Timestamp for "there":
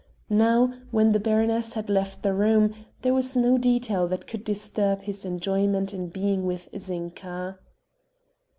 3.03-3.13